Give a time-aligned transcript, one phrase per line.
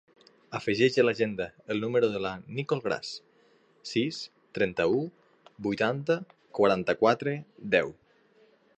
[0.59, 1.45] Afegeix a l'agenda
[1.75, 3.11] el número de la Nicole Gras:
[3.91, 4.23] sis,
[4.59, 5.05] trenta-u,
[5.69, 6.21] vuitanta,
[6.61, 7.41] quaranta-quatre,
[7.79, 7.99] deu.